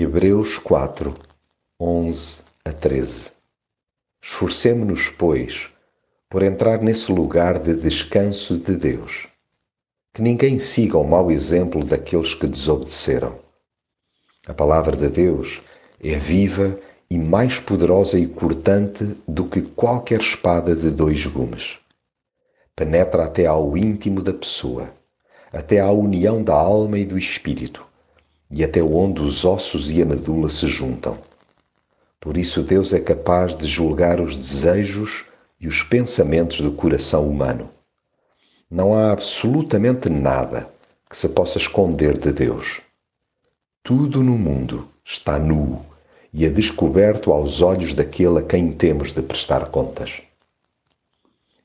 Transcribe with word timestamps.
Hebreus 0.00 0.58
4, 0.58 1.12
11 1.80 2.36
a 2.64 2.72
13 2.72 3.32
Esforcemo-nos, 4.22 5.08
pois, 5.08 5.70
por 6.30 6.44
entrar 6.44 6.80
nesse 6.80 7.10
lugar 7.10 7.58
de 7.58 7.74
descanso 7.74 8.56
de 8.56 8.76
Deus. 8.76 9.26
Que 10.14 10.22
ninguém 10.22 10.56
siga 10.60 10.96
o 10.96 11.02
mau 11.02 11.32
exemplo 11.32 11.84
daqueles 11.84 12.32
que 12.32 12.46
desobedeceram. 12.46 13.40
A 14.46 14.54
palavra 14.54 14.96
de 14.96 15.08
Deus 15.08 15.60
é 16.00 16.16
viva 16.16 16.78
e 17.10 17.18
mais 17.18 17.58
poderosa 17.58 18.20
e 18.20 18.28
cortante 18.28 19.04
do 19.26 19.46
que 19.46 19.62
qualquer 19.62 20.20
espada 20.20 20.76
de 20.76 20.90
dois 20.92 21.26
gumes. 21.26 21.76
Penetra 22.76 23.24
até 23.24 23.46
ao 23.46 23.76
íntimo 23.76 24.22
da 24.22 24.32
pessoa, 24.32 24.92
até 25.52 25.80
à 25.80 25.90
união 25.90 26.40
da 26.40 26.54
alma 26.54 27.00
e 27.00 27.04
do 27.04 27.18
espírito, 27.18 27.84
e 28.50 28.64
até 28.64 28.82
onde 28.82 29.20
os 29.20 29.44
ossos 29.44 29.90
e 29.90 30.00
a 30.00 30.06
medula 30.06 30.48
se 30.48 30.66
juntam. 30.66 31.18
Por 32.20 32.36
isso, 32.36 32.62
Deus 32.62 32.92
é 32.92 33.00
capaz 33.00 33.56
de 33.56 33.66
julgar 33.66 34.20
os 34.20 34.34
desejos 34.34 35.24
e 35.60 35.68
os 35.68 35.82
pensamentos 35.82 36.60
do 36.60 36.72
coração 36.72 37.28
humano. 37.28 37.70
Não 38.70 38.94
há 38.94 39.12
absolutamente 39.12 40.08
nada 40.08 40.68
que 41.08 41.16
se 41.16 41.28
possa 41.28 41.58
esconder 41.58 42.18
de 42.18 42.32
Deus. 42.32 42.80
Tudo 43.82 44.22
no 44.22 44.36
mundo 44.36 44.88
está 45.04 45.38
nu 45.38 45.80
e 46.32 46.44
a 46.44 46.50
descoberto 46.50 47.32
aos 47.32 47.62
olhos 47.62 47.94
daquele 47.94 48.38
a 48.38 48.42
quem 48.42 48.70
temos 48.72 49.12
de 49.12 49.22
prestar 49.22 49.66
contas. 49.70 50.20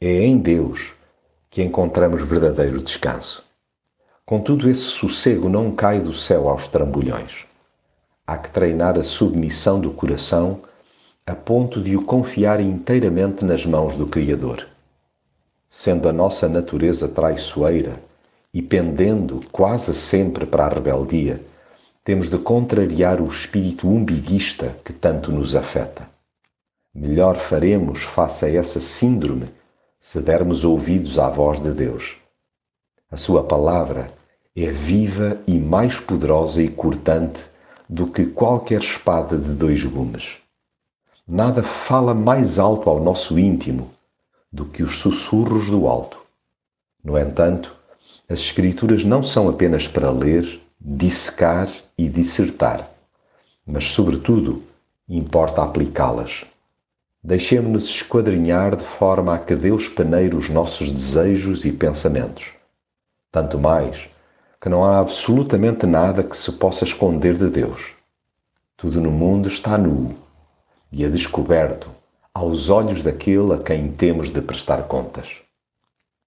É 0.00 0.24
em 0.24 0.38
Deus 0.38 0.92
que 1.50 1.62
encontramos 1.62 2.22
verdadeiro 2.22 2.82
descanso. 2.82 3.47
Contudo, 4.28 4.68
esse 4.68 4.82
sossego 4.82 5.48
não 5.48 5.70
cai 5.70 6.00
do 6.00 6.12
céu 6.12 6.50
aos 6.50 6.68
trambolhões. 6.68 7.46
Há 8.26 8.36
que 8.36 8.50
treinar 8.50 8.98
a 8.98 9.02
submissão 9.02 9.80
do 9.80 9.90
coração 9.90 10.60
a 11.26 11.34
ponto 11.34 11.80
de 11.80 11.96
o 11.96 12.04
confiar 12.04 12.60
inteiramente 12.60 13.42
nas 13.42 13.64
mãos 13.64 13.96
do 13.96 14.06
Criador. 14.06 14.68
Sendo 15.70 16.10
a 16.10 16.12
nossa 16.12 16.46
natureza 16.46 17.08
traiçoeira 17.08 17.96
e 18.52 18.60
pendendo 18.60 19.40
quase 19.50 19.94
sempre 19.94 20.44
para 20.44 20.66
a 20.66 20.68
rebeldia, 20.68 21.40
temos 22.04 22.28
de 22.28 22.36
contrariar 22.36 23.22
o 23.22 23.28
espírito 23.28 23.88
umbiguista 23.88 24.76
que 24.84 24.92
tanto 24.92 25.32
nos 25.32 25.56
afeta. 25.56 26.06
Melhor 26.94 27.38
faremos 27.38 28.02
face 28.02 28.44
a 28.44 28.52
essa 28.52 28.78
síndrome 28.78 29.48
se 29.98 30.20
dermos 30.20 30.64
ouvidos 30.64 31.18
à 31.18 31.30
voz 31.30 31.62
de 31.62 31.70
Deus. 31.70 32.18
A 33.10 33.16
Sua 33.16 33.42
palavra 33.42 34.17
é 34.64 34.72
viva 34.72 35.40
e 35.46 35.58
mais 35.58 36.00
poderosa 36.00 36.60
e 36.60 36.68
cortante 36.68 37.40
do 37.88 38.08
que 38.08 38.26
qualquer 38.26 38.80
espada 38.80 39.36
de 39.36 39.50
dois 39.50 39.84
gumes. 39.84 40.36
Nada 41.26 41.62
fala 41.62 42.12
mais 42.12 42.58
alto 42.58 42.90
ao 42.90 43.00
nosso 43.00 43.38
íntimo 43.38 43.90
do 44.52 44.64
que 44.64 44.82
os 44.82 44.98
sussurros 44.98 45.66
do 45.66 45.86
alto. 45.86 46.18
No 47.04 47.16
entanto, 47.16 47.76
as 48.28 48.40
Escrituras 48.40 49.04
não 49.04 49.22
são 49.22 49.48
apenas 49.48 49.86
para 49.86 50.10
ler, 50.10 50.60
dissecar 50.80 51.70
e 51.96 52.08
dissertar, 52.08 52.90
mas, 53.64 53.84
sobretudo, 53.90 54.62
importa 55.08 55.62
aplicá-las. 55.62 56.44
Deixemos-nos 57.22 57.84
esquadrinhar 57.84 58.74
de 58.74 58.84
forma 58.84 59.34
a 59.34 59.38
que 59.38 59.54
Deus 59.54 59.88
peneire 59.88 60.34
os 60.34 60.48
nossos 60.48 60.90
desejos 60.90 61.64
e 61.64 61.70
pensamentos. 61.70 62.52
Tanto 63.30 63.58
mais 63.58 64.08
que 64.60 64.68
não 64.68 64.84
há 64.84 64.98
absolutamente 64.98 65.86
nada 65.86 66.22
que 66.22 66.36
se 66.36 66.52
possa 66.52 66.84
esconder 66.84 67.36
de 67.36 67.48
Deus. 67.48 67.92
Tudo 68.76 69.00
no 69.00 69.10
mundo 69.10 69.48
está 69.48 69.78
nu 69.78 70.16
e 70.90 71.04
a 71.04 71.08
descoberto 71.08 71.88
aos 72.34 72.68
olhos 72.68 73.02
daquele 73.02 73.52
a 73.54 73.58
quem 73.58 73.90
temos 73.90 74.30
de 74.30 74.40
prestar 74.40 74.84
contas. 74.84 75.47